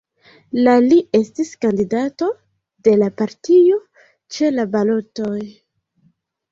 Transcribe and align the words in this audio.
La 0.67 0.71
li 0.85 0.95
estis 1.19 1.51
kandidato 1.65 2.31
de 2.89 2.97
la 3.03 3.13
partio 3.21 3.81
ĉe 4.39 4.53
la 4.59 4.71
balotoj. 4.75 5.41